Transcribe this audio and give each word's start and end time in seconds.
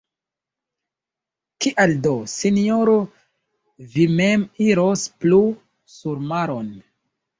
Kial 1.65 1.93
do, 2.07 2.13
sinjoro, 2.35 2.95
vi 3.93 4.07
mem 4.21 4.47
iros 4.69 5.05
plu 5.23 5.43
surmaron? 5.99 6.73